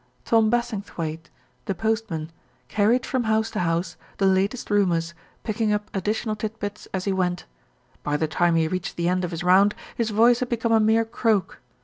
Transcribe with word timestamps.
Tom 0.25 0.49
Bassingthwaighte, 0.49 1.29
the 1.65 1.75
postman, 1.75 2.31
carried 2.69 3.05
from 3.05 3.25
house 3.25 3.51
to 3.51 3.59
house 3.59 3.97
the 4.17 4.25
latest 4.25 4.71
rumours, 4.71 5.13
picking 5.43 5.71
up 5.71 5.91
addi 5.91 6.09
tional 6.23 6.35
tit 6.35 6.59
bits 6.59 6.87
as 6.91 7.05
he 7.05 7.13
went. 7.13 7.45
By 8.01 8.17
the 8.17 8.27
time 8.27 8.55
he 8.55 8.67
reached 8.67 8.95
the 8.95 9.07
end 9.07 9.23
of 9.23 9.29
his 9.29 9.43
round, 9.43 9.75
his 9.95 10.09
voice 10.09 10.39
had 10.39 10.49
become 10.49 10.71
a 10.71 10.79
mere 10.79 11.05
croak. 11.05 11.59